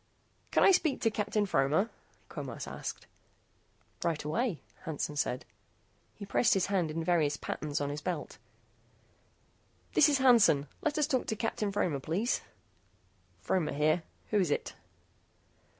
[0.49, 1.91] "Can I speak to Captain Fromer?"
[2.27, 3.05] Quemos asked.
[4.03, 5.45] "Right away," Hansen said.
[6.15, 8.39] He pressed his hand in various patterns on his belt.
[9.93, 10.65] "This is Hansen.
[10.81, 12.41] Let us talk to Captain Fromer, please."
[13.41, 14.01] "Fromer here.
[14.31, 14.73] Who is it?"